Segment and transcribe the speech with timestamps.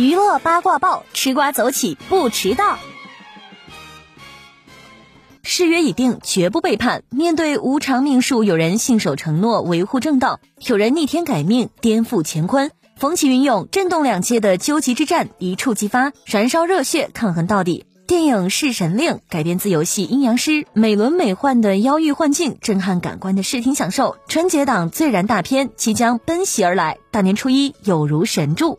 [0.00, 2.78] 娱乐八卦报，吃瓜走起不迟到。
[5.42, 7.02] 誓约已定，绝不背叛。
[7.10, 12.70] 面对无常命数，有人信守承诺，维护正道；有人逆天改命，颠覆乾坤。
[12.96, 17.84] 风起云涌，震动两界的究极之战一触即发，燃烧热血，抗衡到底。
[18.06, 24.16] 电影《弑神令》改编自游戏《阴阳师》，美轮美奂的妖域幻境，震撼感官的视听享受。
[24.28, 28.78] 春节档最燃大片即将奔袭而来，大年初一有如神助。